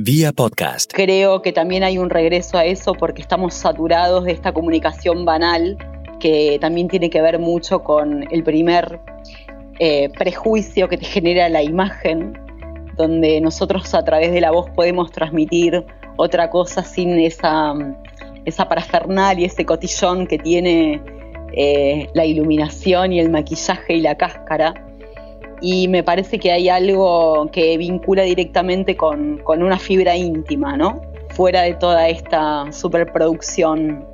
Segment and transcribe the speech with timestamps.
[0.00, 0.92] Vía podcast.
[0.94, 5.76] Creo que también hay un regreso a eso porque estamos saturados de esta comunicación banal
[6.20, 9.00] que también tiene que ver mucho con el primer
[9.80, 12.38] eh, prejuicio que te genera la imagen,
[12.96, 15.84] donde nosotros a través de la voz podemos transmitir
[16.16, 17.74] otra cosa sin esa,
[18.44, 21.02] esa parafernalia, ese cotillón que tiene
[21.54, 24.74] eh, la iluminación y el maquillaje y la cáscara.
[25.60, 31.02] Y me parece que hay algo que vincula directamente con, con una fibra íntima, ¿no?
[31.30, 34.04] Fuera de toda esta superproducción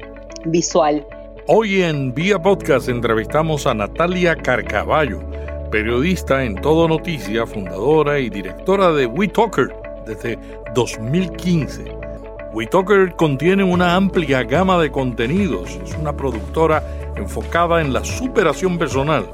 [0.46, 1.06] visual.
[1.46, 5.20] Hoy en Vía Podcast entrevistamos a Natalia Carcaballo
[5.74, 9.74] periodista en Todo Noticia, fundadora y directora de WeTalker
[10.06, 10.38] desde
[10.72, 11.84] 2015.
[12.52, 16.80] WeTalker contiene una amplia gama de contenidos, es una productora
[17.16, 19.28] enfocada en la superación personal.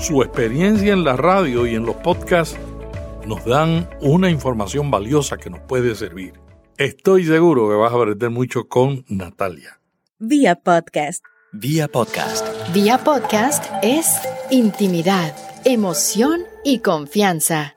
[0.00, 2.56] Su experiencia en la radio y en los podcasts
[3.26, 6.32] nos dan una información valiosa que nos puede servir.
[6.78, 9.78] Estoy seguro que vas a aprender mucho con Natalia.
[10.18, 11.22] Vía podcast.
[11.52, 12.46] Vía podcast.
[12.72, 14.06] Vía podcast es
[14.50, 17.76] intimidad, emoción y confianza.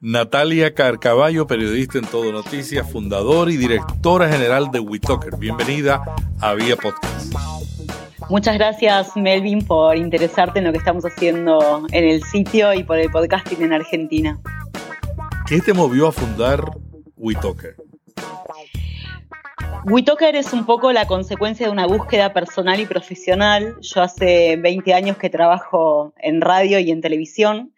[0.00, 5.36] Natalia Carcaballo, periodista en Todo Noticias, fundadora y directora general de WeTalker.
[5.36, 6.02] Bienvenida
[6.40, 7.55] a Vía Podcast.
[8.28, 12.98] Muchas gracias, Melvin, por interesarte en lo que estamos haciendo en el sitio y por
[12.98, 14.40] el podcasting en Argentina.
[15.46, 16.60] ¿Qué te movió a fundar
[17.16, 17.76] WeTalker?
[19.84, 23.76] WeTalker es un poco la consecuencia de una búsqueda personal y profesional.
[23.80, 27.72] Yo hace 20 años que trabajo en radio y en televisión.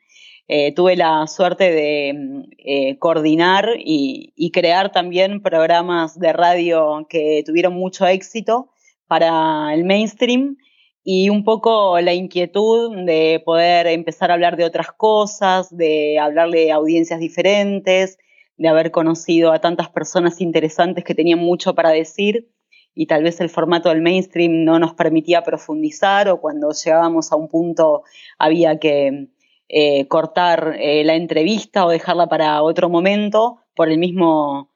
[0.49, 7.43] Eh, tuve la suerte de eh, coordinar y, y, crear también programas de radio que
[7.45, 8.71] tuvieron mucho éxito
[9.09, 10.57] para el mainstream
[11.03, 16.71] y un poco la inquietud de poder empezar a hablar de otras cosas, de hablarle
[16.71, 18.19] a audiencias diferentes,
[18.59, 22.51] de haber conocido a tantas personas interesantes que tenían mucho para decir
[22.95, 27.37] y tal vez el formato del mainstream no nos permitía profundizar o cuando llegábamos a
[27.37, 28.03] un punto
[28.39, 29.29] había que
[29.69, 34.73] eh, cortar eh, la entrevista o dejarla para otro momento por el mismo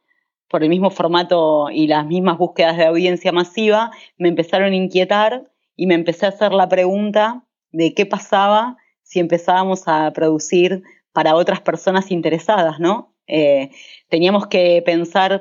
[0.53, 5.51] por el mismo formato y las mismas búsquedas de audiencia masiva, me empezaron a inquietar
[5.75, 11.35] y me empecé a hacer la pregunta de qué pasaba si empezábamos a producir para
[11.35, 13.15] otras personas interesadas, ¿no?
[13.27, 13.71] Eh,
[14.09, 15.41] teníamos que pensar,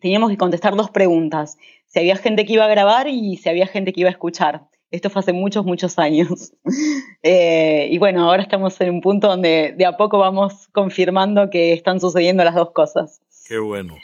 [0.00, 1.56] teníamos que contestar dos preguntas.
[1.86, 4.68] Si había gente que iba a grabar y si había gente que iba a escuchar.
[4.90, 6.52] Esto fue hace muchos, muchos años.
[7.24, 11.72] Eh, y bueno, ahora estamos en un punto donde de a poco vamos confirmando que
[11.72, 13.20] están sucediendo las dos cosas.
[13.48, 13.96] Qué bueno.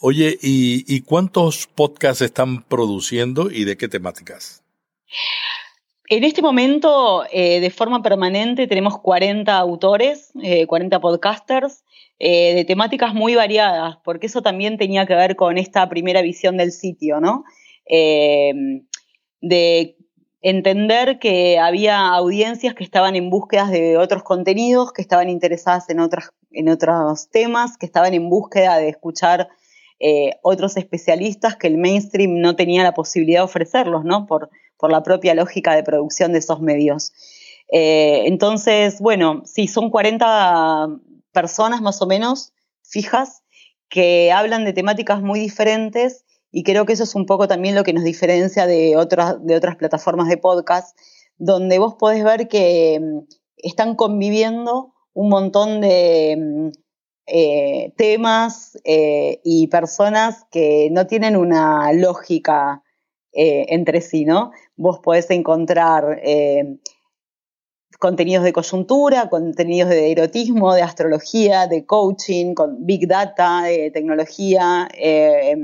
[0.00, 4.62] Oye, ¿y, cuántos podcasts están produciendo y de qué temáticas?
[6.08, 11.84] En este momento, eh, de forma permanente, tenemos 40 autores, eh, 40 podcasters,
[12.18, 16.56] eh, de temáticas muy variadas, porque eso también tenía que ver con esta primera visión
[16.56, 17.44] del sitio, ¿no?
[17.84, 18.54] Eh,
[19.42, 19.96] de
[20.42, 26.00] entender que había audiencias que estaban en búsqueda de otros contenidos, que estaban interesadas en,
[26.00, 29.48] otras, en otros temas, que estaban en búsqueda de escuchar
[29.98, 34.26] eh, otros especialistas que el mainstream no tenía la posibilidad de ofrecerlos, ¿no?
[34.26, 37.12] Por, por la propia lógica de producción de esos medios.
[37.70, 40.88] Eh, entonces, bueno, sí, son 40
[41.32, 42.52] personas más o menos
[42.82, 43.42] fijas
[43.88, 47.84] que hablan de temáticas muy diferentes y creo que eso es un poco también lo
[47.84, 50.98] que nos diferencia de otras, de otras plataformas de podcast,
[51.38, 53.18] donde vos podés ver que mm,
[53.56, 56.68] están conviviendo un montón de mm,
[57.26, 62.82] eh, temas eh, y personas que no tienen una lógica
[63.32, 64.50] eh, entre sí, ¿no?
[64.76, 66.20] Vos podés encontrar
[68.00, 74.88] contenidos de coyuntura, contenidos de erotismo, de astrología, de coaching, con big data, de tecnología
[74.94, 75.54] eh,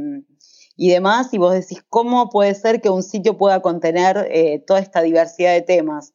[0.76, 4.80] y demás, y vos decís, ¿cómo puede ser que un sitio pueda contener eh, toda
[4.80, 6.12] esta diversidad de temas?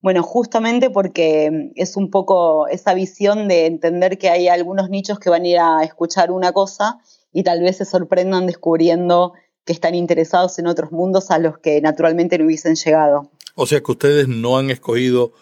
[0.00, 5.30] Bueno, justamente porque es un poco esa visión de entender que hay algunos nichos que
[5.30, 6.98] van a ir a escuchar una cosa
[7.32, 9.34] y tal vez se sorprendan descubriendo
[9.64, 13.30] que están interesados en otros mundos a los que naturalmente no hubiesen llegado.
[13.54, 15.32] O sea que ustedes no han escogido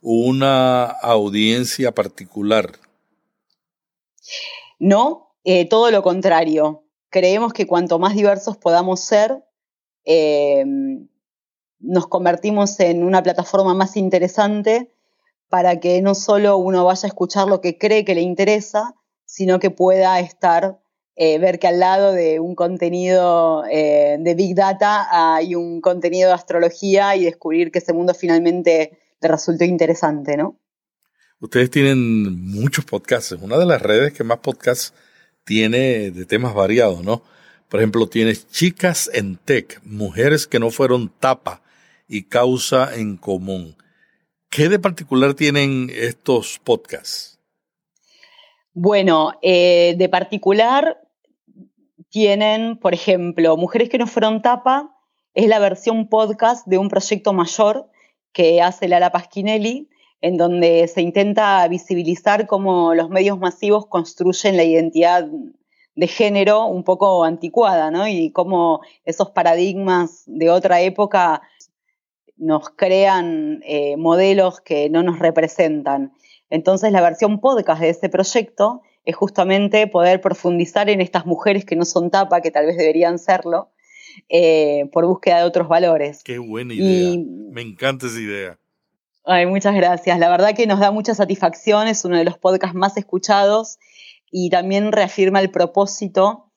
[0.00, 2.72] una audiencia particular.
[4.78, 6.85] No, eh, todo lo contrario.
[7.16, 9.42] Creemos que cuanto más diversos podamos ser,
[10.04, 10.62] eh,
[11.78, 14.92] nos convertimos en una plataforma más interesante
[15.48, 19.58] para que no solo uno vaya a escuchar lo que cree que le interesa, sino
[19.60, 20.78] que pueda estar
[21.14, 26.28] eh, ver que al lado de un contenido eh, de Big Data hay un contenido
[26.28, 30.58] de astrología y descubrir que ese mundo finalmente le resultó interesante, ¿no?
[31.40, 34.92] Ustedes tienen muchos podcasts, una de las redes que más podcasts
[35.46, 37.22] tiene de temas variados, ¿no?
[37.68, 41.62] Por ejemplo, tienes Chicas en Tech, mujeres que no fueron tapa
[42.08, 43.76] y causa en común.
[44.50, 47.38] ¿Qué de particular tienen estos podcasts?
[48.74, 51.00] Bueno, eh, de particular
[52.10, 54.96] tienen, por ejemplo, Mujeres que no fueron tapa,
[55.34, 57.88] es la versión podcast de un proyecto mayor
[58.32, 59.88] que hace Lala Pasquinelli,
[60.20, 65.28] en donde se intenta visibilizar cómo los medios masivos construyen la identidad
[65.94, 68.06] de género un poco anticuada, ¿no?
[68.06, 71.42] Y cómo esos paradigmas de otra época
[72.36, 76.12] nos crean eh, modelos que no nos representan.
[76.50, 81.76] Entonces, la versión podcast de ese proyecto es justamente poder profundizar en estas mujeres que
[81.76, 83.70] no son tapa, que tal vez deberían serlo,
[84.28, 86.22] eh, por búsqueda de otros valores.
[86.24, 87.22] Qué buena idea.
[87.52, 88.58] Me encanta esa idea.
[89.28, 90.20] Ay, muchas gracias.
[90.20, 93.78] La verdad que nos da mucha satisfacción, es uno de los podcasts más escuchados
[94.30, 96.52] y también reafirma el propósito,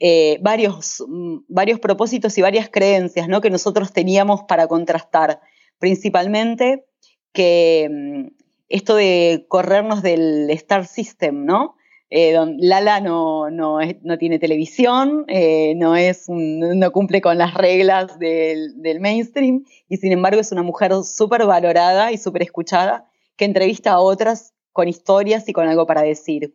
[0.00, 3.42] eh, varios, mm, varios propósitos y varias creencias ¿no?
[3.42, 5.42] que nosotros teníamos para contrastar.
[5.78, 6.86] Principalmente
[7.34, 8.28] que mm,
[8.70, 11.76] esto de corrernos del Star System, ¿no?
[12.10, 13.78] Eh, Lala no, no,
[14.18, 20.12] tiene televisión, eh, no, es no cumple con las reglas del, del, mainstream y sin
[20.12, 25.48] embargo es una mujer súper valorada y súper escuchada que entrevista a otras con historias
[25.48, 26.54] y con algo para decir.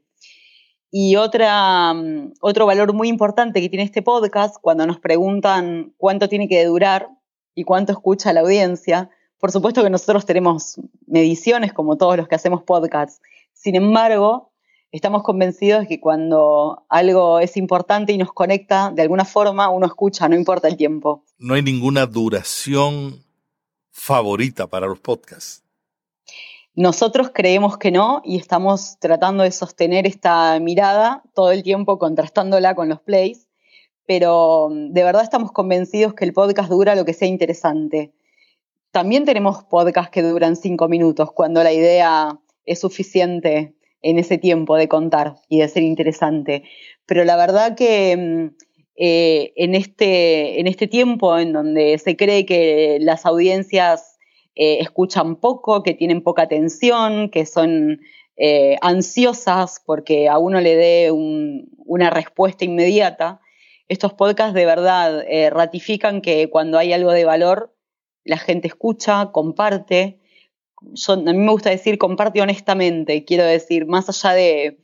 [0.92, 6.28] Y otra, mm, otro valor muy importante que tiene este podcast, cuando nos preguntan cuánto
[6.30, 7.10] tiene que durar
[7.54, 9.10] y cuánto escucha la audiencia,
[9.40, 13.22] por supuesto que nosotros tenemos mediciones como todos los que hacemos podcasts.
[13.54, 14.49] Sin embargo,
[14.91, 19.86] estamos convencidos de que cuando algo es importante y nos conecta, de alguna forma uno
[19.86, 21.24] escucha, no importa el tiempo.
[21.38, 23.24] No hay ninguna duración
[23.91, 25.63] favorita para los podcasts.
[26.75, 32.74] Nosotros creemos que no y estamos tratando de sostener esta mirada todo el tiempo, contrastándola
[32.74, 33.47] con los plays,
[34.06, 38.13] pero mm, de verdad estamos convencidos que el podcast dura lo que sea interesante.
[38.91, 44.75] También tenemos podcasts que duran cinco minutos cuando la idea es suficiente en ese tiempo
[44.75, 46.63] de contar y de ser interesante.
[47.06, 48.56] Pero la verdad que mm,
[49.01, 54.18] eh, en, este, en este tiempo en donde se cree que las audiencias
[54.56, 58.01] eh, escuchan poco, que tienen poca atención, que son
[58.36, 63.40] eh, ansiosas porque a uno le dé una respuesta inmediata,
[63.88, 67.75] estos podcasts de verdad ratifican que cuando hay algo de valor,
[68.24, 70.19] la gente escucha, comparte
[71.07, 74.77] a mí me gusta decir comparte honestamente, quiero decir, más allá de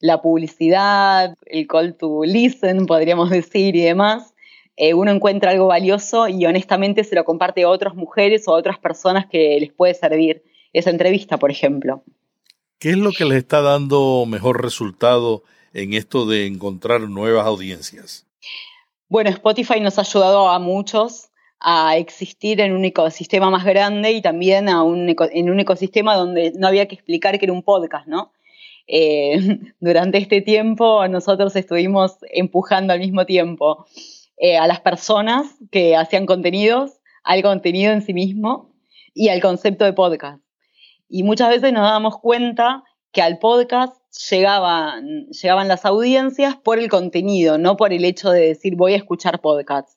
[0.00, 4.34] la publicidad, el call to listen, podríamos decir, y demás,
[4.76, 8.58] eh, uno encuentra algo valioso y honestamente se lo comparte a otras mujeres o a
[8.58, 12.02] otras personas que les puede servir esa entrevista, por ejemplo.
[12.78, 15.42] ¿Qué es lo que les está dando mejor resultado
[15.72, 18.26] en esto de encontrar nuevas audiencias?
[19.08, 21.27] Bueno, Spotify nos ha ayudado a muchos
[21.60, 26.86] a existir en un ecosistema más grande y también en un ecosistema donde no había
[26.86, 28.32] que explicar que era un podcast, ¿no?
[28.86, 29.38] Eh,
[29.80, 33.86] durante este tiempo nosotros estuvimos empujando al mismo tiempo
[34.38, 38.72] eh, a las personas que hacían contenidos, al contenido en sí mismo
[39.12, 40.42] y al concepto de podcast.
[41.08, 43.96] Y muchas veces nos dábamos cuenta que al podcast
[44.30, 48.96] llegaban, llegaban las audiencias por el contenido, no por el hecho de decir voy a
[48.96, 49.96] escuchar podcasts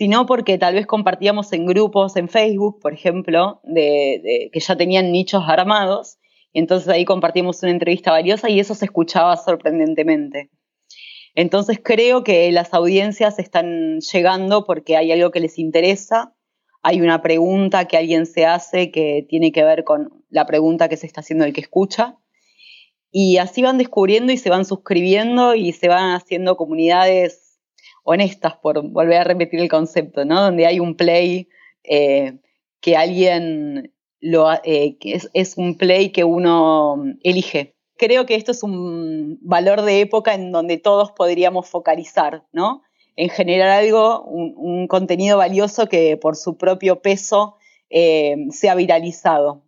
[0.00, 5.12] sino porque tal vez compartíamos en grupos en Facebook, por ejemplo, de, que ya tenían
[5.12, 6.16] nichos armados,
[6.54, 10.48] y entonces ahí compartimos una entrevista valiosa y eso se escuchaba sorprendentemente.
[11.34, 16.34] Entonces creo que las audiencias están llegando porque hay algo que les interesa,
[16.80, 20.96] hay una pregunta que alguien se hace que tiene que ver con la pregunta que
[20.96, 22.16] se está haciendo el que escucha.
[23.10, 27.49] Y así van descubriendo y se van suscribiendo y se van haciendo comunidades
[28.10, 30.42] honestas, por volver a repetir el concepto, ¿no?
[30.42, 31.48] Donde hay un play
[31.84, 32.38] eh,
[32.80, 37.74] que alguien lo, eh, es, es, un play que uno elige.
[37.96, 42.82] Creo que esto es un valor de época en donde todos podríamos focalizar, ¿no?
[43.16, 47.56] En generar algo, un, contenido valioso que por su propio peso
[47.90, 49.62] eh, sea viralizado.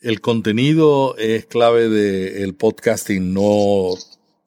[0.00, 3.94] El contenido es clave del podcasting, no,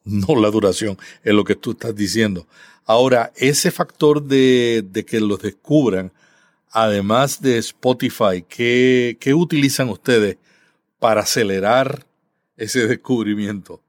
[0.04, 2.46] no la duración, es lo que tú estás diciendo.
[2.88, 6.12] Ahora, ese factor de, que los descubran,
[6.70, 10.36] además de Spotify, ¿qué, ¿qué utilizan ustedes
[11.00, 12.06] para acelerar
[12.56, 13.80] ese descubrimiento?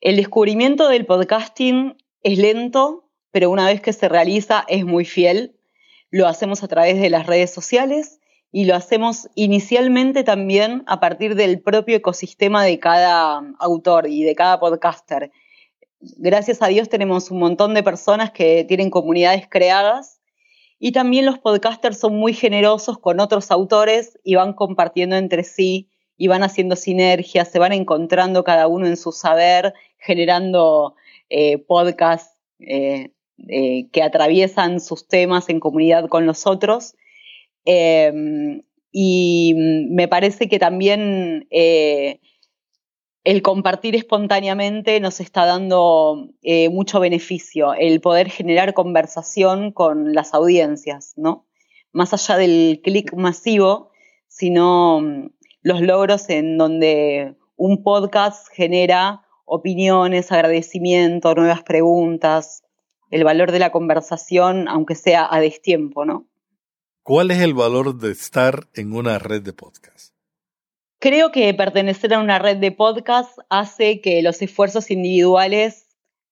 [0.00, 5.54] El descubrimiento del podcasting es lento, pero una vez que se realiza es muy fiel.
[6.10, 8.18] Lo hacemos a través de las redes sociales
[8.50, 14.34] y lo hacemos inicialmente también a partir del propio ecosistema de cada autor y de
[14.34, 15.30] cada podcaster
[16.16, 20.20] gracias a Dios tenemos un montón de personas que tienen comunidades creadas
[20.78, 25.88] y también los podcasters son muy generosos con otros autores y van compartiendo entre sí
[26.16, 30.94] y van haciendo sinergias, se van encontrando cada uno en su saber, generando
[31.30, 33.10] eh, podcasts eh,
[33.48, 36.94] eh, que atraviesan sus temas en comunidad con los otros.
[37.64, 41.48] Em, y me parece que también
[43.24, 46.28] el compartir espontáneamente nos está dando
[46.70, 51.46] mucho beneficio, el poder generar conversación con las audiencias, ¿no?
[51.92, 53.90] Más allá del clic masivo,
[54.28, 55.30] sino
[55.62, 62.62] los logros en donde un podcast genera opiniones, agradecimiento, nuevas preguntas,
[63.10, 66.26] el valor de la conversación, aunque sea a destiempo, ¿no?
[67.02, 70.13] ¿Cuál es el valor de estar en una red de podcast?
[71.04, 75.86] Creo que pertenecer a una red de podcast hace que los esfuerzos individuales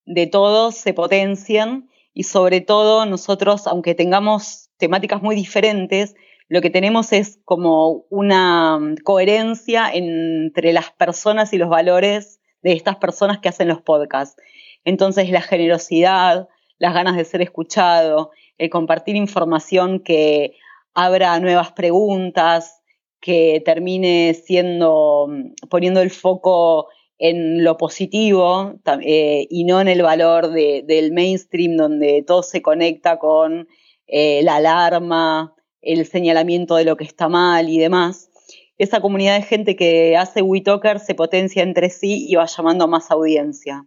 [0.07, 6.15] de todos se potencien y sobre todo nosotros, aunque tengamos temáticas muy diferentes,
[6.49, 12.97] lo que tenemos es como una coherencia entre las personas y los valores de estas
[12.97, 14.41] personas que hacen los podcasts.
[14.85, 16.49] Entonces, la generosidad,
[16.79, 20.57] las ganas de ser escuchado, el compartir información que
[20.95, 22.82] abra nuevas preguntas,
[23.23, 25.29] que termine siendo,
[25.71, 26.89] poniendo el foco
[27.19, 33.21] en lo positivo eh, y no en el valor del mainstream donde todo se conecta
[33.21, 33.69] con
[34.09, 38.29] eh, la alarma, el señalamiento de lo que está mal y demás,
[38.77, 42.89] esa comunidad de gente que hace WeTalker se potencia entre sí y va llamando a
[42.89, 43.87] más audiencia.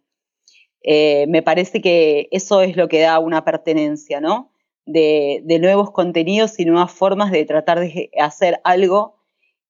[0.81, 4.53] Eh, me parece que eso es lo que da una pertenencia, ¿no?
[4.85, 9.14] De, nuevos contenidos y nuevas formas de tratar de hacer algo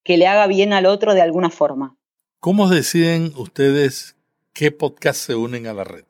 [0.06, 1.98] que le haga bien al otro de alguna forma.
[2.40, 4.16] ¿Cómo deciden ustedes
[4.54, 6.06] qué podcast se unen a la red?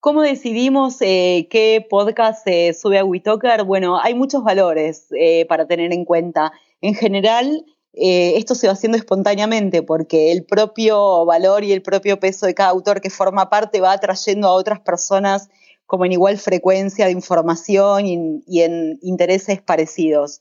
[0.00, 3.64] ¿Cómo decidimos eh, qué podcast se sube a WeTalker?
[3.64, 6.52] Bueno, hay muchos valores eh, para tener en cuenta.
[6.80, 12.18] En general, eh, esto se va haciendo espontáneamente porque el propio valor y el propio
[12.18, 15.50] peso de cada autor que forma parte va atrayendo a otras personas
[15.84, 20.40] como en igual frecuencia de información y, y en intereses parecidos.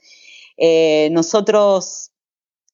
[1.12, 2.09] nosotros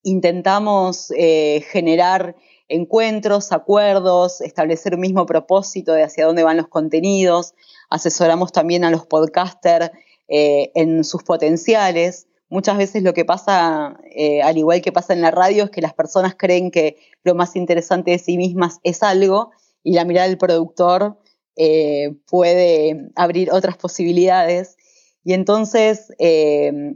[0.05, 2.35] intentamos generar
[2.67, 7.53] encuentros, acuerdos, establecer un mismo propósito de hacia dónde van los contenidos,
[7.89, 9.91] asesoramos también a los podcasters
[10.27, 12.27] eh, en sus potenciales.
[12.50, 15.81] Muchas veces lo que pasa, eh, al igual que pasa en la radio, es que
[15.81, 19.51] las personas creen que lo más interesante de sí mismas es algo
[19.83, 21.19] y la mirada del productor
[21.55, 24.77] eh, puede abrir otras posibilidades.
[25.25, 26.13] Y entonces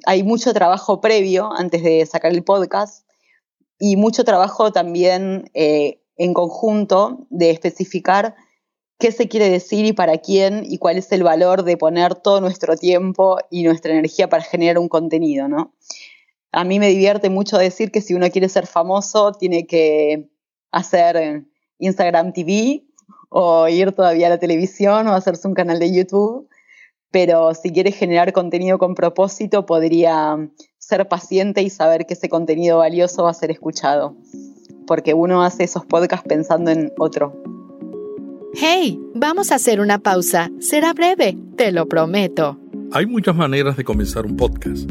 [0.05, 3.09] hay mucho trabajo previo antes de sacar el podcast
[3.79, 8.35] y mucho trabajo también eh, en conjunto de especificar
[8.99, 12.41] qué se quiere decir y para quién y cuál es el valor de poner todo
[12.41, 15.73] nuestro tiempo y nuestra energía para generar un contenido, ¿no?
[16.51, 20.29] A mí me divierte mucho decir que si uno quiere ser famoso tiene que
[20.71, 21.45] hacer
[21.77, 22.83] Instagram TV
[23.29, 26.49] o ir todavía a la televisión o hacerse un canal de YouTube,
[27.11, 30.37] pero si quiere generar contenido con propósito podría
[30.77, 34.15] ser paciente y saber que ese contenido valioso va a ser escuchado,
[34.87, 37.41] porque uno hace esos podcasts pensando en otro.
[38.53, 40.49] Hey, vamos a hacer una pausa.
[40.59, 42.57] Será breve, te lo prometo.
[42.91, 44.89] Hay muchas maneras de comenzar un podcast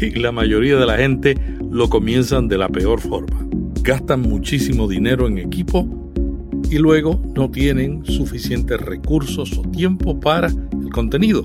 [0.00, 1.36] y la mayoría de la gente
[1.70, 3.46] lo comienzan de la peor forma.
[3.82, 5.86] Gastan muchísimo dinero en equipo
[6.74, 11.40] y luego no tienen suficientes recursos o tiempo para el contenido.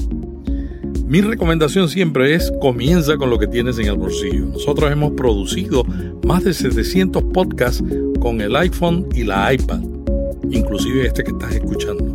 [1.06, 4.48] Mi recomendación siempre es comienza con lo que tienes en el bolsillo.
[4.48, 5.84] Nosotros hemos producido
[6.26, 7.84] más de 700 podcasts
[8.20, 9.82] con el iPhone y la iPad,
[10.50, 12.06] inclusive este que estás escuchando.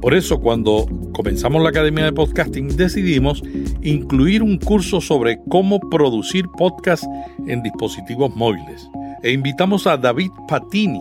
[0.00, 3.42] Por eso cuando comenzamos la Academia de Podcasting decidimos
[3.82, 7.06] incluir un curso sobre cómo producir podcasts
[7.46, 8.88] en dispositivos móviles.
[9.22, 11.00] E invitamos a David Patini,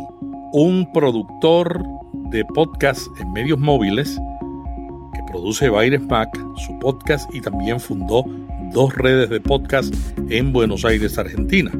[0.54, 1.84] un productor
[2.32, 4.18] de podcasts en medios móviles,
[5.34, 6.30] produce Baires Mac,
[6.64, 8.24] su podcast y también fundó
[8.72, 9.92] dos redes de podcast
[10.30, 11.72] en Buenos Aires, Argentina.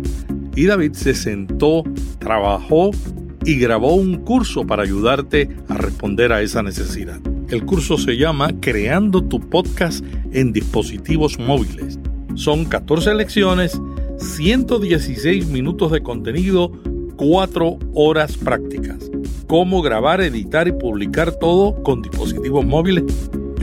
[0.56, 1.84] Y David se sentó,
[2.18, 2.90] trabajó
[3.46, 7.20] y grabó un curso para ayudarte a responder a esa necesidad.
[7.50, 12.00] El curso se llama Creando tu podcast en dispositivos móviles.
[12.34, 13.80] Son 14 lecciones,
[14.18, 16.72] 116 minutos de contenido,
[17.16, 19.10] 4 horas prácticas.
[19.48, 23.04] Cómo grabar, editar y publicar todo con dispositivos móviles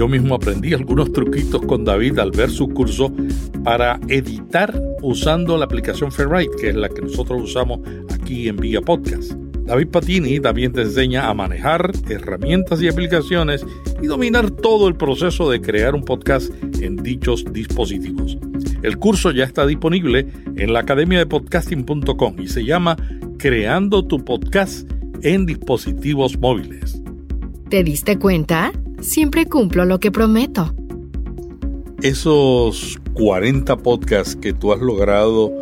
[0.01, 3.13] yo mismo aprendí algunos truquitos con David al ver su curso
[3.63, 8.81] para editar usando la aplicación Fairwrite, que es la que nosotros usamos aquí en Vía
[8.81, 9.33] Podcast.
[9.67, 13.63] David Patini también te enseña a manejar herramientas y aplicaciones
[14.01, 18.39] y dominar todo el proceso de crear un podcast en dichos dispositivos.
[18.83, 22.97] El curso ya está disponible en la academia de podcasting.com y se llama
[23.39, 24.91] Creando tu podcast
[25.23, 27.03] en dispositivos móviles.
[27.69, 28.73] ¿Te diste cuenta?
[29.01, 30.75] Siempre cumplo lo que prometo.
[32.03, 35.53] Esos 40 podcasts que tú has logrado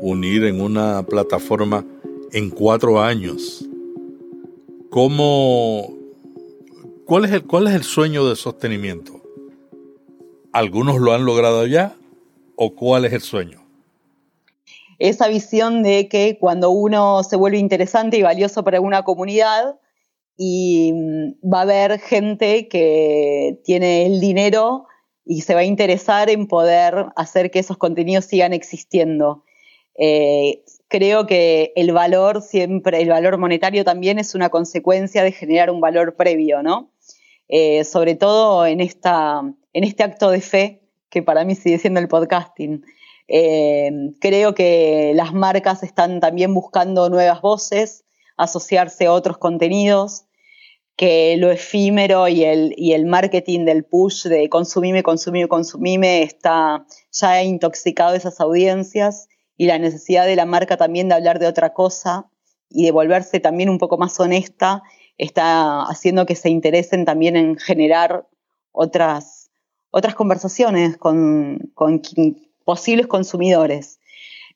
[0.00, 1.84] unir en una plataforma
[2.32, 3.64] en cuatro años.
[4.90, 5.94] ¿Cómo,
[7.04, 9.22] cuál, es el, ¿Cuál es el sueño de sostenimiento?
[10.52, 11.96] ¿Algunos lo han logrado ya
[12.56, 13.64] o cuál es el sueño?
[14.98, 19.78] Esa visión de que cuando uno se vuelve interesante y valioso para una comunidad
[20.36, 24.86] y mm, va a haber gente que tiene el dinero
[25.24, 29.44] y se va a interesar en poder hacer que esos contenidos sigan existiendo.
[29.98, 35.70] Eh, creo que el valor siempre, el valor monetario también es una consecuencia de generar
[35.70, 36.90] un valor previo, ¿no?
[37.48, 39.42] Eh, sobre todo en, esta,
[39.72, 40.83] en este acto de fe
[41.14, 42.84] que para mí sigue siendo el podcasting.
[43.28, 43.90] Eh,
[44.20, 48.04] creo que las marcas están también buscando nuevas voces,
[48.36, 50.26] asociarse a otros contenidos,
[50.96, 56.84] que lo efímero y el, y el marketing del push de consumime, consumime, consumime está
[57.12, 61.72] ya intoxicado esas audiencias y la necesidad de la marca también de hablar de otra
[61.72, 62.28] cosa
[62.68, 64.82] y de volverse también un poco más honesta
[65.16, 68.26] está haciendo que se interesen también en generar
[68.72, 69.33] otras,
[69.96, 71.70] otras conversaciones con,
[72.64, 74.00] posibles consumidores.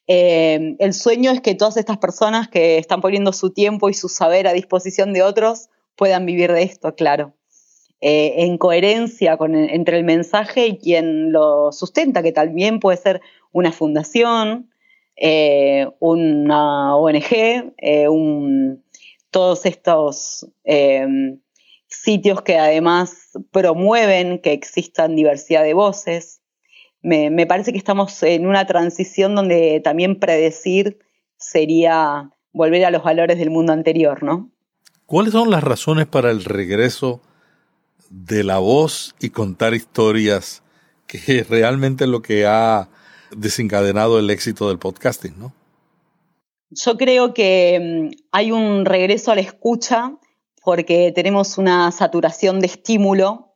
[0.09, 4.09] Eh, el sueño es que todas estas personas que están poniendo su tiempo y su
[4.09, 7.35] saber a disposición de otros puedan vivir de esto, claro.
[8.01, 13.21] Eh, en coherencia entre el mensaje y quien lo sustenta, que también puede ser
[13.53, 14.71] una fundación,
[15.15, 18.07] eh, una ONG, eh,
[19.31, 20.49] todos estos
[21.89, 26.41] sitios que además promueven que existan diversidad de voces.
[27.03, 30.99] Me, me, parece que estamos en una transición donde también predecir
[31.37, 34.51] sería volver a los valores del mundo anterior, ¿no?
[35.07, 37.23] ¿Cuáles son las razones para el regreso
[38.11, 40.63] de la voz y contar historias,
[41.07, 42.89] que es realmente lo que ha
[43.35, 45.53] desencadenado el éxito del podcasting, ¿no?
[46.71, 50.13] Yo creo que mm, hay un regreso a la escucha
[50.69, 53.55] porque tenemos una saturación de estímulo,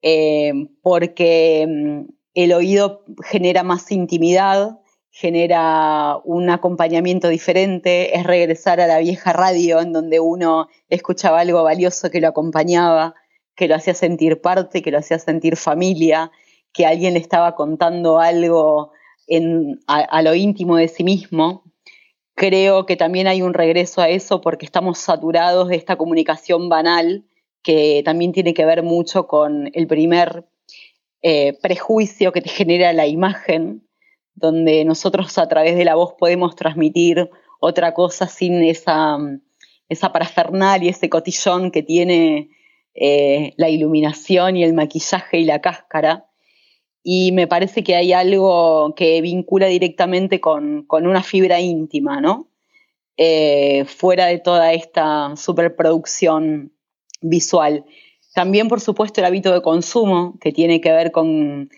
[0.00, 4.78] eh, porque mm, el oído genera más intimidad,
[5.10, 11.62] genera un acompañamiento diferente, es regresar a la vieja radio en donde uno escuchaba algo
[11.64, 13.14] valioso que lo acompañaba,
[13.54, 16.32] que lo hacía sentir parte, que lo hacía sentir familia,
[16.72, 18.92] que alguien le estaba contando algo
[19.86, 21.62] a, lo íntimo de sí mismo.
[22.38, 27.24] Creo que también hay un regreso a eso porque estamos saturados de esta comunicación banal
[27.64, 30.46] que también tiene que ver mucho con el primer
[31.20, 33.88] eh, prejuicio que te genera la imagen,
[34.36, 39.18] donde nosotros a través de la voz podemos transmitir otra cosa sin esa,
[39.88, 40.12] esa
[40.80, 42.50] y ese cotillón que tiene
[42.94, 46.27] eh, la iluminación y el maquillaje y la cáscara
[47.02, 52.50] y me parece que hay algo que vincula directamente con, una fibra íntima, ¿no?
[53.16, 56.72] Eh, fuera de toda esta superproducción
[57.20, 57.84] visual.
[58.34, 61.70] También, por supuesto, el hábito de consumo, que tiene que ver con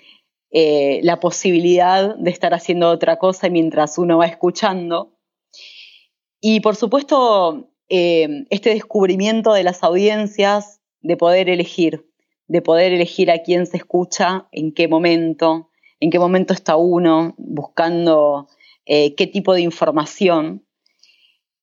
[0.50, 5.16] eh, la posibilidad de estar haciendo otra cosa mientras uno va escuchando.
[6.40, 12.09] Y, por supuesto, eh, este descubrimiento de las audiencias de poder elegir
[12.50, 17.32] de poder elegir a quién se escucha, en qué momento, en qué momento está uno
[17.38, 18.48] buscando
[18.86, 20.66] eh, qué tipo de información.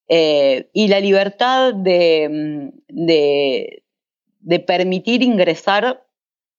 [0.07, 6.07] Eh, y la libertad de, de, permitir ingresar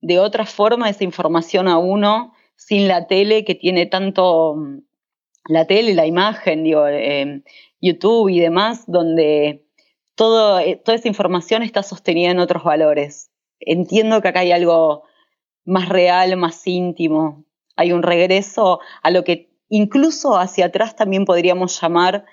[0.03, 4.57] de otra forma esa información a uno sin la tele que tiene tanto,
[5.49, 7.43] la tele, la imagen, digo, eh,
[7.81, 9.65] YouTube y demás, donde
[10.17, 15.05] todo, toda esa información está sostenida en otros valores entiendo que acá hay algo
[15.65, 17.45] más real, más íntimo.
[17.77, 22.25] Hay un regreso a lo que incluso hacia atrás también podríamos llamar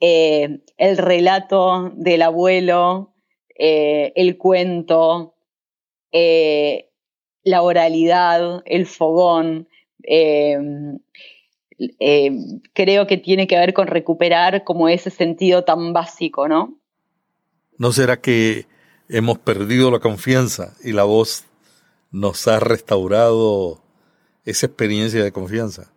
[0.00, 3.14] eh, el relato del abuelo,
[3.58, 5.34] eh, el cuento,
[6.12, 6.90] eh,
[7.42, 9.68] la oralidad, el fogón.
[12.72, 16.78] creo que tiene que ver con recuperar como ese sentido tan básico, ¿no?
[17.76, 18.66] ¿No será que
[19.08, 21.44] hemos perdido la confianza y la voz
[22.10, 23.80] nos ha restaurado
[24.44, 25.92] esa experiencia de confianza.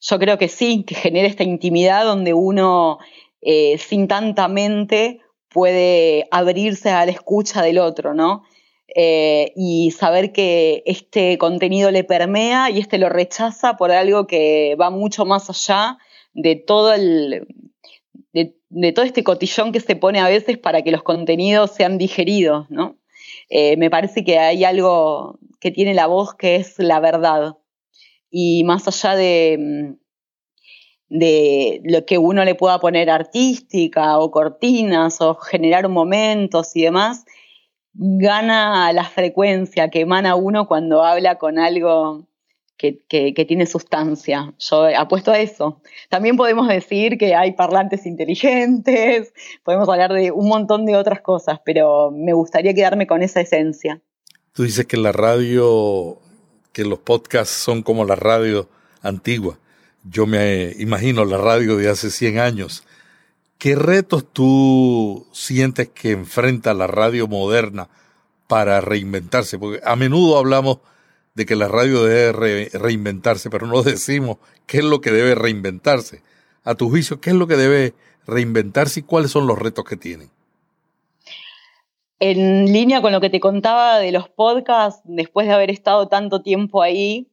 [0.00, 2.98] Yo creo que sí, que genera esta intimidad donde uno
[3.40, 8.44] eh, sin tanta mente puede abrirse a la escucha del otro, ¿no?
[8.94, 14.76] Eh, y saber que este contenido le permea y este lo rechaza por algo que
[14.80, 15.98] va mucho más allá
[16.32, 17.46] de todo el
[18.70, 22.70] de, todo este cotillón que se pone a veces para que los contenidos sean digeridos,
[22.70, 22.96] ¿no?
[23.50, 27.56] Eh, me parece que hay algo que tiene la voz que es la verdad.
[28.30, 29.96] Y más allá de,
[31.08, 37.24] de lo que uno le pueda poner artística o cortinas o generar momentos y demás,
[37.94, 42.28] gana la frecuencia que emana uno cuando habla con algo
[42.78, 44.54] que, tiene sustancia.
[44.58, 45.82] Yo apuesto a eso.
[46.08, 51.60] También podemos decir que hay parlantes inteligentes, podemos hablar de un montón de otras cosas,
[51.64, 54.00] pero me gustaría quedarme con esa esencia.
[54.52, 56.18] Tú dices que la radio,
[56.72, 58.68] que los podcasts son como la radio
[59.02, 59.58] antigua.
[60.04, 62.84] Yo me imagino la radio de hace 100 años.
[63.58, 67.88] ¿Qué retos tú sientes que enfrenta la radio moderna
[68.46, 69.58] para reinventarse?
[69.58, 70.78] Porque a menudo hablamos
[71.38, 76.20] de que la radio debe reinventarse, pero no decimos qué es lo que debe reinventarse.
[76.64, 77.94] A tu juicio, ¿qué es lo que debe
[78.26, 80.30] reinventarse y cuáles son los retos que tienen?
[82.18, 86.42] En línea con lo que te contaba de los podcasts, después de haber estado tanto
[86.42, 87.30] tiempo ahí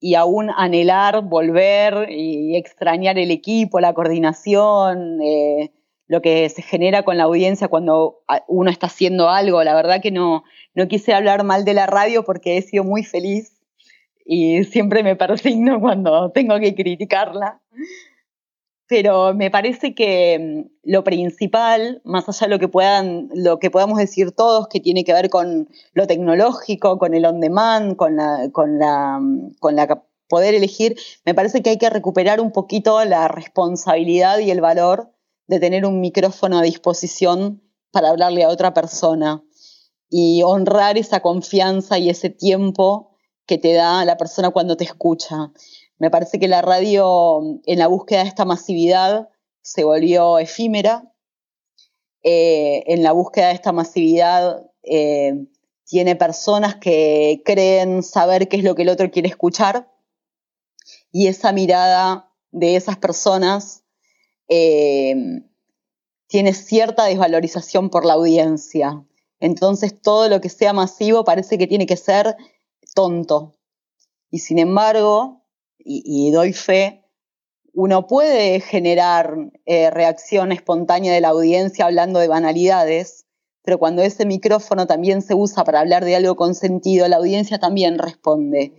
[0.00, 5.72] y aún anhelar volver y extrañar el equipo, la coordinación, eh,
[6.06, 9.62] lo que se genera con la audiencia cuando uno está haciendo algo.
[9.62, 13.04] La verdad que no, no quise hablar mal de la radio porque he sido muy
[13.04, 13.60] feliz
[14.24, 17.60] y siempre me persigno cuando tengo que criticarla.
[18.88, 23.70] Pero me parece que mm, lo principal, más allá de lo que, puedan, lo que
[23.70, 28.16] podamos decir todos, que tiene que ver con lo tecnológico, con el on demand, con
[28.16, 32.52] la, con la, mm, con la poder elegir, me parece que hay que recuperar un
[32.52, 35.10] poquito la responsabilidad y el valor
[35.52, 39.44] de tener un micrófono a disposición para hablarle a otra persona
[40.08, 43.10] y honrar esa confianza y ese tiempo
[43.44, 45.52] que te da la persona cuando te escucha.
[45.98, 49.28] Me parece que la radio en la búsqueda de esta masividad
[49.60, 51.12] se volvió efímera.
[52.22, 55.34] Eh, en la búsqueda de esta masividad eh,
[55.84, 59.92] tiene personas que creen saber qué es lo que el otro quiere escuchar
[61.10, 63.81] y esa mirada de esas personas
[64.48, 65.14] eh,
[66.26, 69.04] tiene cierta desvalorización por la audiencia.
[69.38, 72.36] Entonces todo lo que sea masivo parece que tiene que ser
[72.94, 73.54] tonto.
[74.30, 75.42] Y sin embargo,
[75.78, 77.04] y, doy fe,
[77.74, 83.26] uno puede generar eh, reacción espontánea de la audiencia hablando de banalidades,
[83.62, 87.58] pero cuando ese micrófono también se usa para hablar de algo con sentido, la audiencia
[87.58, 88.72] también responde.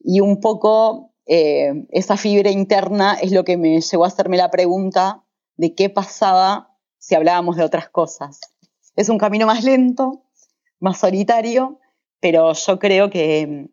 [0.00, 4.50] Y un poco eh, esa fibra interna es lo que me llevó a hacerme la
[4.50, 5.22] pregunta
[5.58, 8.40] de qué pasaba si hablábamos de otras cosas.
[8.96, 10.24] Es un camino más lento,
[10.80, 11.80] más solitario,
[12.18, 13.68] pero yo creo que mm,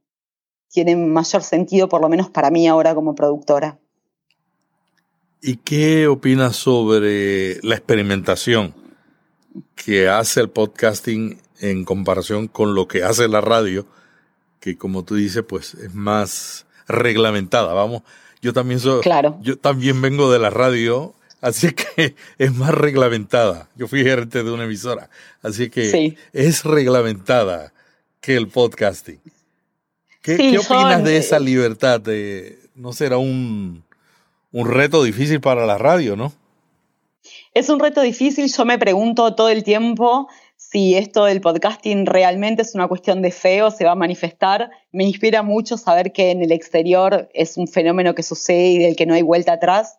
[0.69, 3.79] tiene mayor sentido, por lo menos para mí ahora como productora.
[5.41, 8.73] ¿Y qué opinas sobre la experimentación
[9.75, 13.85] que hace el podcasting en comparación con lo que hace la radio?
[14.59, 18.03] Que como tú dices, pues es más reglamentada, vamos.
[18.41, 19.37] Yo también soy, claro.
[19.41, 23.69] yo también vengo de la radio, así que es más reglamentada.
[23.75, 25.09] Yo fui gerente de una emisora,
[25.41, 27.73] así que es reglamentada
[28.21, 29.19] que el podcasting.
[30.21, 32.01] ¿Qué, opinas de esa libertad?
[32.01, 33.83] De, ¿No será un,
[34.51, 36.33] un reto difícil para la radio, no?
[37.53, 40.27] Es un reto difícil, yo me pregunto todo el tiempo
[40.75, 44.71] si esto del podcasting realmente es una cuestión de fe o se va a manifestar.
[44.91, 48.97] Me inspira mucho saber que en el exterior es un fenómeno que sucede y del
[48.97, 49.97] que no hay vuelta atrás.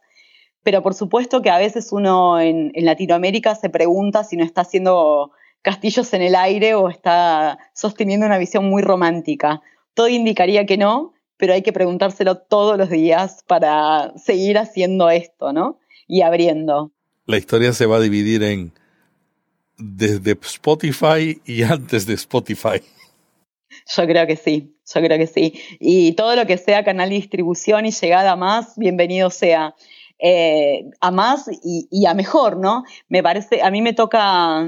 [0.62, 5.31] Pero por supuesto que a veces uno en, Latinoamérica se pregunta si no está haciendo
[5.62, 9.62] castillos en el aire o está sosteniendo una visión muy romántica.
[9.95, 15.55] Todo indicaría que no, pero hay que preguntárselo todos los días para seguir haciendo esto,
[15.55, 15.79] ¿no?
[16.07, 16.93] Y abriendo.
[17.25, 18.75] La historia se va a dividir en
[19.79, 22.81] desde Spotify y antes de Spotify.
[23.95, 25.61] Yo creo que sí, yo creo que sí.
[25.79, 29.75] Y todo lo que sea canal de distribución y llegada a más, bienvenido sea.
[30.19, 32.85] Eh, a más y, a mejor, ¿no?
[33.09, 34.67] Me parece, a mí me toca,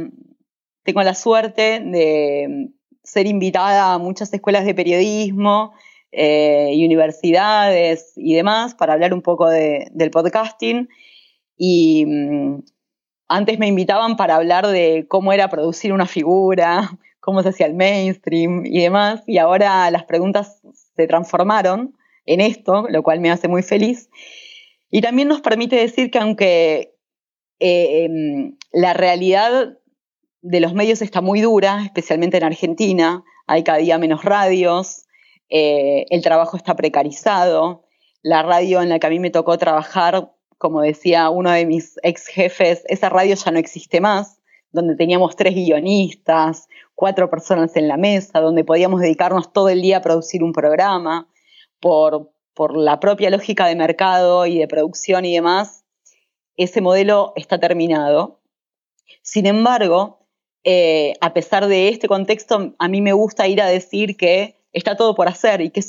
[0.83, 2.69] tengo la suerte de
[3.03, 5.73] ser invitada a muchas escuelas de periodismo
[6.13, 10.89] eh, y universidades y demás para hablar un poco del podcasting.
[11.57, 12.59] Y mm,
[13.29, 17.75] antes me invitaban para hablar de cómo era producir una figura, cómo se hacía el
[17.75, 20.61] mainstream y demás, y ahora las preguntas
[20.97, 21.95] se transformaron
[22.27, 24.11] en esto, lo cual me hace muy feliz.
[24.91, 26.95] Y también nos permite decir que aunque
[27.61, 29.79] eh, em, la realidad
[30.43, 33.25] de los medios está muy dura, especialmente en Argentina.
[33.47, 35.07] Hay cada día menos radios,
[35.49, 37.85] eh, el trabajo está precarizado.
[38.23, 41.99] La radio en la que a mí me tocó trabajar, como decía uno de mis
[42.03, 44.41] ex jefes, esa radio ya no existe más,
[44.71, 49.99] donde teníamos tres guionistas, cuatro personas en la mesa, donde podíamos dedicarnos todo el día
[49.99, 51.29] a producir un programa.
[51.81, 55.85] Por, por la propia lógica de mercado y de producción y demás,
[56.57, 58.41] ese modelo está terminado.
[59.23, 60.27] Sin embargo,
[60.65, 64.97] eh, a pesar de este contexto, a mí me gusta ir a decir que está
[64.97, 65.83] todo por hacer y que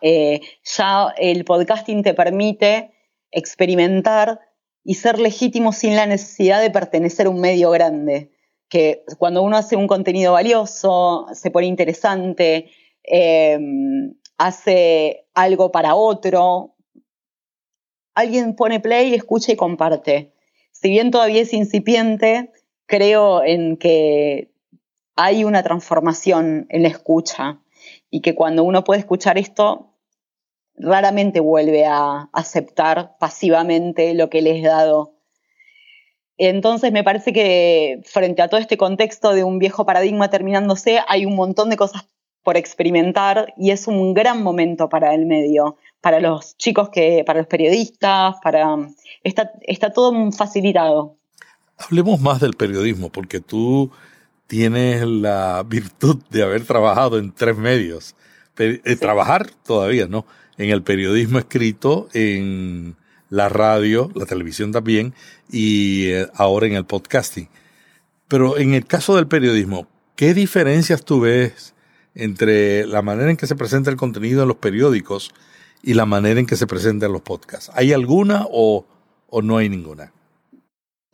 [0.00, 2.90] eh, ya el podcasting te permite
[3.30, 4.40] experimentar
[4.84, 8.32] y ser legítimo sin la necesidad de pertenecer a un medio grande.
[8.68, 12.70] Que cuando uno hace un contenido valioso, se pone interesante,
[13.02, 13.58] eh,
[14.36, 16.76] hace algo para otro,
[18.14, 20.32] alguien pone play, escucha y comparte.
[20.72, 22.52] Si bien todavía es incipiente,
[22.86, 24.52] creo en que
[25.16, 27.60] hay una transformación en la escucha
[28.10, 29.87] y que cuando uno puede escuchar esto,
[30.80, 35.14] raramente vuelve a aceptar pasivamente lo que le es dado.
[36.36, 41.26] Entonces me parece que frente a todo este contexto de un viejo paradigma terminándose, hay
[41.26, 42.06] un montón de cosas
[42.44, 47.40] por experimentar y es un gran momento para el medio, para los chicos que, para
[47.40, 48.76] los periodistas, para
[49.24, 51.16] está, está todo facilitado.
[51.76, 53.90] Hablemos más del periodismo, porque tú
[54.46, 58.14] tienes la virtud de haber trabajado en tres medios.
[58.58, 60.24] Eh, trabajar todavía, ¿no?
[60.58, 62.96] En el periodismo escrito, en
[63.30, 65.14] la radio, la televisión también,
[65.50, 67.48] y eh, ahora en el podcasting.
[68.28, 71.74] Pero en el caso del periodismo, ¿qué diferencias tú ves
[72.14, 75.32] entre la manera en que se presenta el contenido en los periódicos
[75.82, 77.70] y la manera en que se presenta en los podcasts?
[77.74, 78.84] ¿Hay alguna o,
[79.30, 80.12] o no hay ninguna?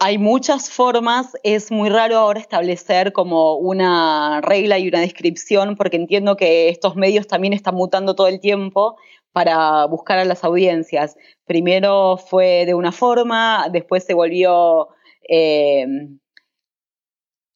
[0.01, 5.97] Hay muchas formas, es muy raro ahora establecer como una regla y una descripción porque
[5.97, 8.97] entiendo que estos medios también están mutando todo el tiempo
[9.35, 11.16] para buscar a las audiencias.
[11.44, 14.90] Primero fue de una forma, después se volvió
[15.29, 15.85] eh,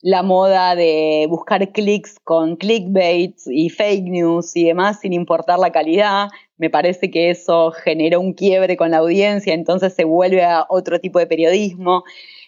[0.00, 5.70] la moda de buscar clics con clickbaits y fake news y demás sin importar la
[5.70, 6.30] calidad.
[6.56, 10.98] Me parece que eso generó un quiebre con la audiencia, entonces se vuelve a otro
[10.98, 12.02] tipo de periodismo.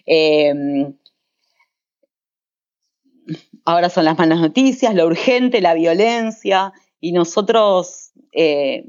[0.06, 0.92] Eh,
[3.64, 8.86] ahora son las malas noticias, lo urgente, la violencia, y nosotros eh,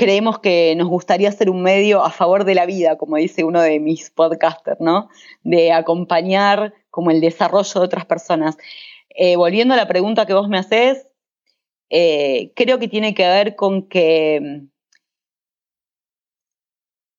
[0.00, 3.60] creemos que nos gustaría ser un medio a favor de la vida, como dice uno
[3.60, 5.10] de mis podcasters, ¿no?
[5.42, 8.56] De acompañar como el desarrollo de otras personas.
[9.10, 11.06] Eh, volviendo a la pregunta que vos me haces,
[11.90, 14.68] eh, creo que tiene que ver con que mm,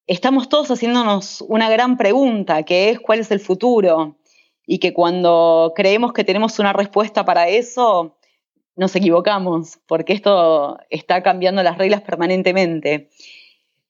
[0.08, 4.18] estamos todos haciéndonos una gran pregunta, que es cuál es el futuro,
[4.66, 8.18] y que cuando creemos que tenemos una respuesta para eso,
[8.76, 13.10] nos equivocamos, porque esto está cambiando las reglas permanentemente.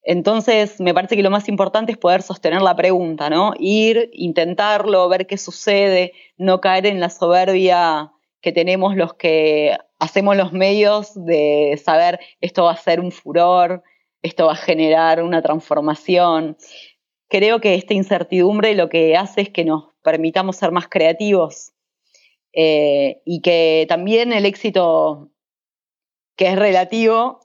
[0.03, 3.53] Entonces, me parece que lo más importante es poder sostener la pregunta, ¿no?
[3.59, 10.35] Ir, intentarlo, ver qué sucede, no caer en la soberbia que tenemos los que hacemos
[10.35, 13.83] los medios de saber esto va a ser un furor,
[14.23, 16.57] esto va a generar una transformación.
[17.27, 21.73] Creo que esta incertidumbre lo que hace es que nos permitamos ser más creativos
[22.53, 25.29] eh, y que también el éxito,
[26.35, 27.39] que es relativo,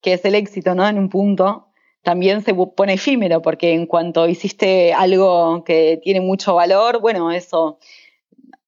[0.00, 0.86] que es el éxito, ¿no?
[0.88, 1.66] En un punto,
[2.02, 7.78] también se pone efímero, porque en cuanto hiciste algo que tiene mucho valor, bueno, eso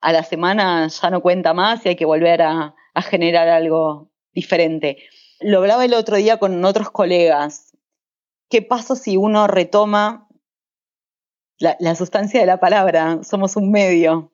[0.01, 2.75] a la semana ya no cuenta más y hay que volver a,
[3.11, 4.99] generar algo diferente.
[5.38, 7.77] Lo hablaba el otro día con otros colegas.
[8.51, 10.27] ¿Qué pasa si uno retoma
[11.59, 13.21] la, la, sustancia de la palabra?
[13.23, 14.33] Somos un medio.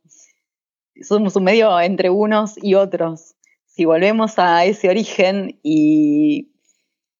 [1.02, 3.34] Somos un medio entre unos y otros.
[3.66, 6.52] Si volvemos a ese origen y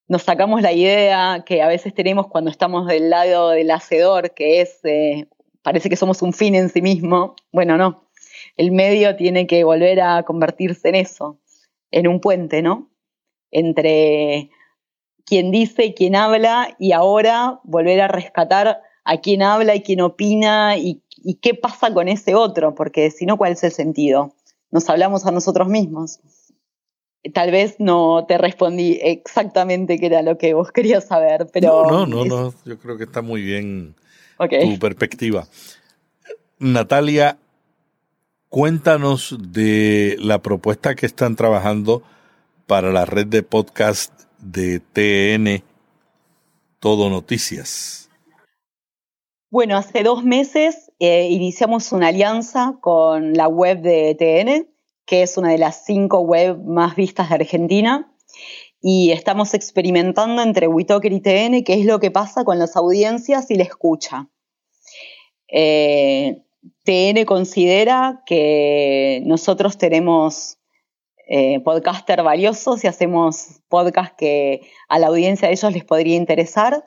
[0.07, 4.61] nos sacamos la idea que a veces tenemos cuando estamos del lado del hacedor, que
[4.61, 5.29] es, eh,
[5.63, 7.35] parece que somos un fin en sí mismo.
[7.53, 8.09] Bueno, no.
[8.57, 11.41] El medio tiene que volver a convertirse en eso,
[11.91, 12.91] en un puente, ¿no?
[13.51, 14.51] Entre
[15.27, 20.01] quien dice y quien habla y ahora volver a rescatar a quien habla y quien
[20.01, 24.35] opina y, y qué pasa con ese otro, porque si no, ¿cuál es el sentido?
[24.71, 26.21] Nos hablamos a nosotros mismos
[27.33, 31.89] tal vez no te respondí exactamente qué era lo que vos querías saber, pero...
[31.89, 33.95] No, no, no, yo creo que está muy bien
[34.39, 35.47] tu perspectiva.
[36.59, 37.39] Natalia,
[38.49, 42.03] cuéntanos de la propuesta que están trabajando
[42.67, 45.65] para la red de podcast de TN
[46.79, 48.11] Todo Noticias.
[49.51, 54.68] Bueno, hace dos meses eh, iniciamos una alianza con la web de TN,
[55.07, 58.12] que es una de las cinco web más vistas de Argentina.
[58.80, 63.50] Y estamos experimentando entre WeTalker y TN qué es lo que pasa con las audiencias
[63.50, 64.28] y la escucha.
[65.48, 66.42] Eh,
[66.85, 70.59] TN considera que nosotros tenemos
[71.26, 76.85] eh, podcaster valiosos y hacemos podcast que a la audiencia de ellos les podría interesar.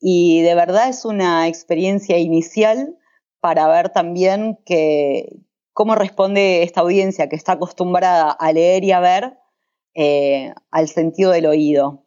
[0.00, 2.98] Y de verdad es una experiencia inicial
[3.46, 5.36] para ver también que,
[5.72, 9.34] cómo responde esta audiencia que está acostumbrada a leer y a ver
[9.94, 12.02] eh, al sentido del oído.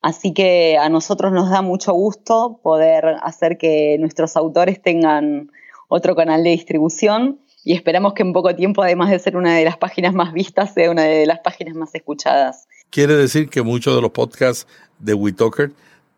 [0.00, 5.50] Así que a nosotros nos da mucho gusto poder hacer que nuestros autores tengan
[5.88, 9.66] otro canal de distribución y esperamos que en poco tiempo, además de ser una de
[9.66, 12.66] las páginas más vistas, sea una de las páginas más escuchadas.
[12.88, 14.66] Quiere decir que muchos de los podcasts
[15.00, 15.70] de WeTalker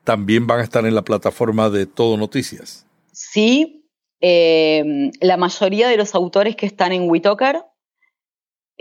[0.04, 2.86] también van a estar en la plataforma de Todo Noticias.
[3.10, 3.79] Sí,
[4.20, 7.64] eh, la mayoría de los autores que están en WeTalker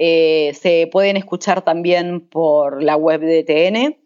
[0.01, 3.97] eh, se pueden escuchar también por la web de TN.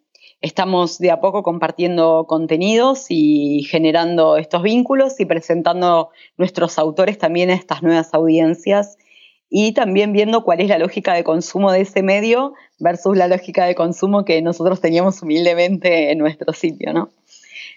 [0.41, 7.49] Estamos de a poco compartiendo contenidos y generando estos vínculos y presentando nuestros autores también
[7.49, 8.97] a estas nuevas audiencias
[9.55, 13.65] y también viendo cuál es la lógica de consumo de ese medio versus la lógica
[13.65, 17.09] de consumo que nosotros teníamos humildemente en nuestro sitio, ¿no?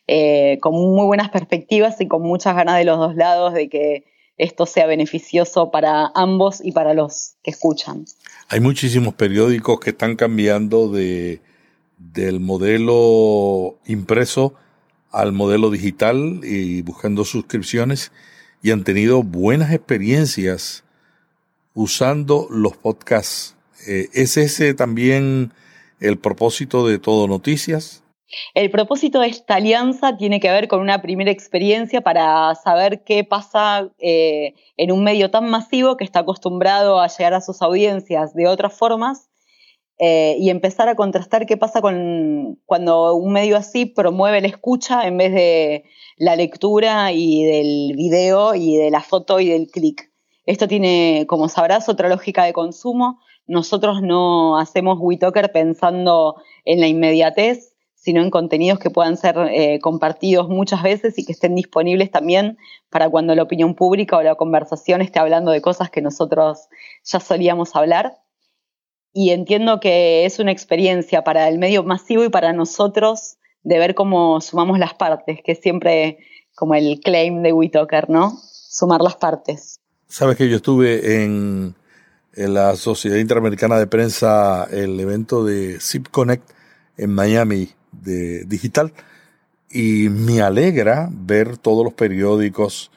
[0.09, 4.05] Eh, con muy buenas perspectivas y con muchas ganas de los dos lados de que
[4.37, 8.05] esto sea beneficioso para ambos y para los que escuchan.
[8.49, 11.40] Hay muchísimos periódicos que están cambiando de
[11.99, 14.55] del modelo impreso
[15.11, 18.12] al modelo digital y buscando suscripciones
[18.62, 20.85] y han tenido buenas experiencias
[21.75, 23.57] usando los podcasts.
[23.87, 25.53] Eh, ¿Es ese también
[26.01, 28.03] el propósito de Todo Noticias?
[28.55, 33.23] El propósito de esta alianza tiene que ver con una primera experiencia para saber qué
[33.25, 38.35] pasa eh, en un medio tan masivo que está acostumbrado a llegar a sus audiencias
[38.35, 39.29] de otras formas
[39.99, 45.07] eh, y empezar a contrastar qué pasa con cuando un medio así promueve la escucha
[45.07, 45.85] en vez de
[46.19, 50.11] la lectura y del video y de la foto y del clic.
[50.45, 53.21] Esto tiene, como sabrás, otra lógica de consumo.
[53.47, 57.76] Nosotros no hacemos WeTalker pensando en la inmediatez,
[58.07, 62.57] sino en contenidos que puedan ser eh, compartidos muchas veces y que estén disponibles también
[62.88, 66.69] para cuando la opinión pública o la conversación esté hablando de cosas que nosotros
[67.03, 68.16] ya solíamos hablar
[69.12, 73.97] y entiendo que es una experiencia para el medio masivo y para nosotros de ver
[73.97, 76.19] cómo sumamos las partes, que es siempre
[76.55, 78.38] como el claim de WeTalker, ¿no?
[78.40, 79.81] Sumar las partes.
[80.07, 81.75] Sabes que yo estuve en,
[82.37, 86.49] la Sociedad Interamericana de Prensa, el evento de Zip Connect
[86.97, 88.93] en Miami digital,
[89.71, 92.91] y me alegra ver todos los periódicos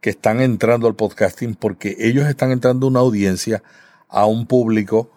[0.00, 3.62] que están entrando al podcasting porque ellos están entrando a una audiencia,
[4.08, 5.10] a un público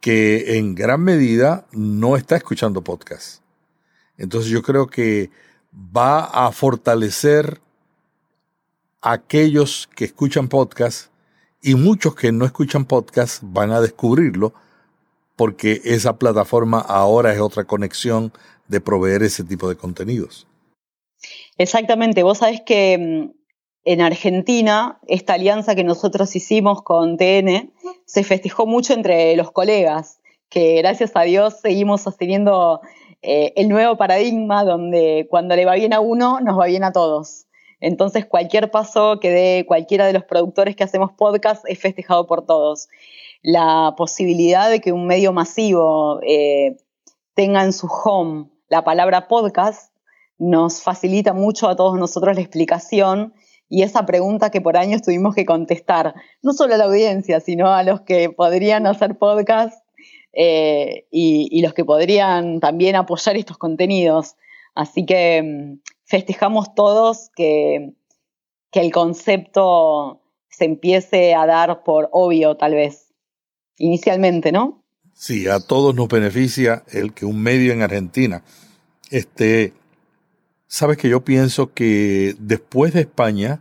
[0.00, 3.42] que en gran medida no está escuchando podcast.
[4.16, 5.30] Entonces yo creo que
[5.74, 7.60] va a fortalecer
[9.00, 11.10] a aquellos que escuchan podcast
[11.62, 14.52] y muchos que no escuchan podcast van a descubrirlo
[15.36, 18.32] porque esa plataforma ahora es otra conexión
[18.70, 20.46] de proveer ese tipo de contenidos.
[21.58, 23.40] Exactamente, vos sabés que mm,
[23.84, 27.72] en Argentina, esta alianza que nosotros hicimos con TN
[28.04, 32.80] se festejó mucho entre los colegas, que gracias a Dios seguimos sosteniendo
[33.22, 36.92] eh, el nuevo paradigma donde cuando le va bien a uno, nos va bien a
[36.92, 37.46] todos.
[37.80, 42.44] Entonces, cualquier paso que dé cualquiera de los productores que hacemos podcast es festejado por
[42.44, 42.88] todos.
[43.42, 46.76] La posibilidad de que un medio masivo eh,
[47.34, 49.92] tenga en su home la palabra podcast
[50.38, 53.34] nos facilita mucho a todos nosotros la explicación
[53.68, 57.72] y esa pregunta que por años tuvimos que contestar, no solo a la audiencia, sino
[57.72, 59.84] a los que podrían hacer podcast
[60.32, 64.36] eh, y, los que podrían también apoyar estos contenidos.
[64.76, 67.92] Así que mm, festejamos todos que,
[68.70, 73.12] que el concepto se empiece a dar por obvio, tal vez,
[73.78, 74.79] inicialmente, ¿no?
[75.22, 78.42] Sí, a todos nos beneficia el que un medio en Argentina
[79.10, 79.74] esté
[80.66, 83.60] Sabes que yo pienso que después de España,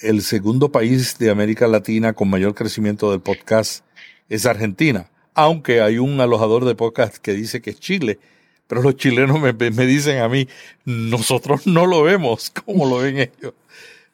[0.00, 3.86] el segundo país de América Latina con mayor crecimiento del podcast
[4.28, 5.08] es Argentina.
[5.32, 8.18] Aunque hay un alojador de podcast que dice que es Chile,
[8.66, 10.46] pero los chilenos me, me dicen a mí,
[10.84, 13.54] nosotros no lo vemos como lo ven ellos.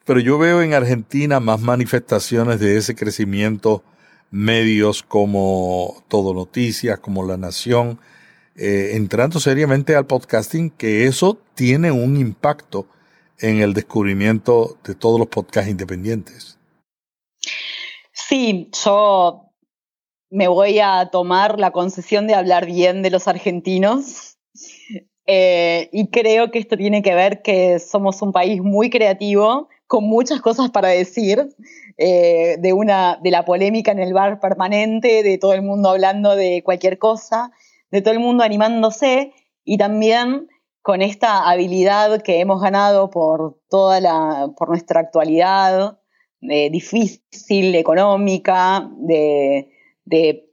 [0.05, 3.83] Pero yo veo en Argentina más manifestaciones de ese crecimiento,
[4.31, 7.99] medios como Todo Noticias, como La Nación,
[8.55, 12.87] eh, entrando seriamente al podcasting, que eso tiene un impacto
[13.39, 16.57] en el descubrimiento de todos los podcasts independientes.
[18.11, 19.47] Sí, yo
[20.29, 24.37] me voy a tomar la concesión de hablar bien de los argentinos.
[25.25, 30.03] Eh, y creo que esto tiene que ver que somos un país muy creativo, con
[30.03, 31.55] muchas cosas para decir,
[31.97, 36.35] eh, de, una, de la polémica en el bar permanente, de todo el mundo hablando
[36.35, 37.51] de cualquier cosa,
[37.89, 39.33] de todo el mundo animándose
[39.63, 40.47] y también
[40.81, 45.97] con esta habilidad que hemos ganado por toda la, por nuestra actualidad
[46.39, 49.69] difícil, económica, de,
[50.05, 50.49] de,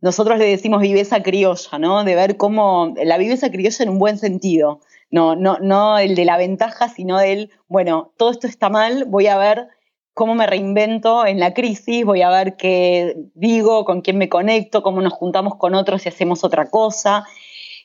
[0.00, 2.04] nosotros le decimos viveza criolla, ¿no?
[2.04, 4.80] De ver cómo, la viveza criolla en un buen sentido,
[5.10, 9.26] no, no, no el de la ventaja, sino del, bueno, todo esto está mal, voy
[9.26, 9.68] a ver
[10.14, 14.82] cómo me reinvento en la crisis, voy a ver qué digo, con quién me conecto,
[14.82, 17.24] cómo nos juntamos con otros y hacemos otra cosa.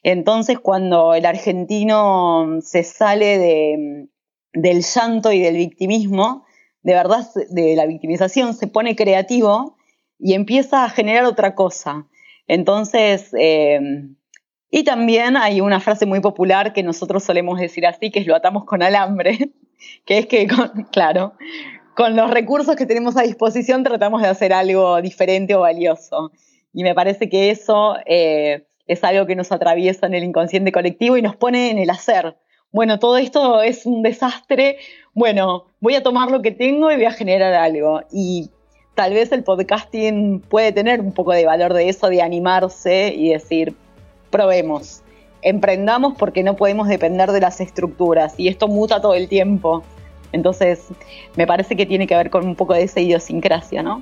[0.02, 4.08] Entonces, cuando el argentino se sale de,
[4.54, 6.46] del llanto y del victimismo,
[6.82, 9.78] de verdad, de la victimización, se pone creativo
[10.20, 12.08] y empieza a generar otra cosa.
[12.48, 13.80] Entonces, eh,
[14.76, 18.36] y también hay una frase muy popular que nosotros solemos decir así, que es lo
[18.36, 19.52] atamos con alambre,
[20.06, 20.48] que es que,
[20.92, 21.34] claro,
[21.96, 26.32] con los recursos que tenemos a disposición tratamos de hacer algo diferente o valioso.
[26.74, 31.18] Y me parece que eso eh, es algo que nos atraviesa en el inconsciente colectivo
[31.18, 32.36] y nos pone en el hacer.
[32.72, 34.78] Bueno, todo esto es un desastre.
[35.14, 38.02] Bueno, voy a tomar lo que tengo y voy a generar algo.
[38.12, 38.50] Y
[38.96, 43.30] tal vez el podcasting puede tener un poco de valor de eso, de animarse y
[43.30, 43.76] decir,
[44.34, 45.04] probemos,
[45.44, 49.84] emprendamos porque no podemos depender de las estructuras y esto muta todo el tiempo.
[50.32, 50.88] Entonces,
[51.36, 54.02] me parece que tiene que ver con un poco de esa idiosincrasia, ¿no?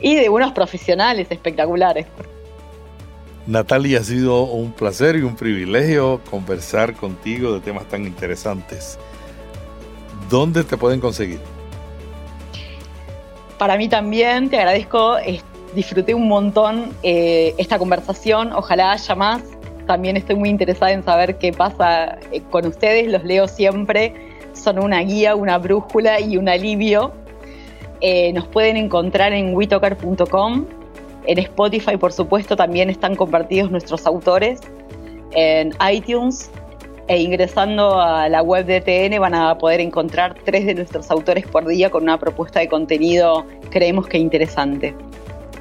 [0.00, 2.06] Y de unos profesionales espectaculares.
[3.46, 8.98] Natalia, ha sido un placer y un privilegio conversar contigo de temas tan interesantes.
[10.30, 11.40] ¿Dónde te pueden conseguir?
[13.58, 15.18] Para mí también, te agradezco
[15.74, 19.42] disfruté un montón eh, esta conversación, ojalá haya más.
[19.86, 24.14] También estoy muy interesada en saber qué pasa eh, con ustedes, los leo siempre,
[24.52, 27.12] son una guía, una brújula y un alivio.
[28.00, 30.66] Eh, nos pueden encontrar en witoker.com,
[31.26, 34.60] en Spotify por supuesto también están compartidos nuestros autores,
[35.32, 36.50] en iTunes
[37.06, 41.46] e ingresando a la web de TN van a poder encontrar tres de nuestros autores
[41.46, 44.94] por día con una propuesta de contenido creemos que interesante.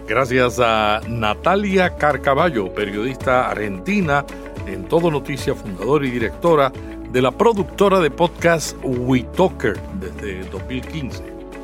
[0.07, 4.25] Gracias a Natalia Carcaballo, periodista argentina,
[4.67, 6.73] en Todo Noticia, fundadora y directora
[7.11, 11.23] de la productora de podcast WeTalker desde 2015.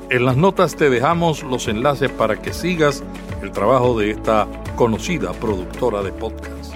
[0.10, 3.04] En las notas te dejamos los enlaces para que sigas
[3.42, 6.76] el trabajo de esta conocida productora de podcast.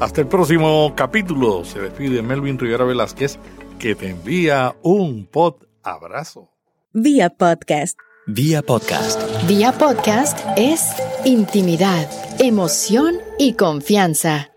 [0.00, 1.64] Hasta el próximo capítulo.
[1.64, 3.38] Se despide Melvin Rivera Velázquez,
[3.78, 6.50] que te envía un pod abrazo.
[6.92, 7.98] Vía podcast
[8.28, 9.20] Vía podcast.
[9.46, 10.82] Vía podcast es
[11.24, 12.10] intimidad,
[12.40, 14.55] emoción y confianza.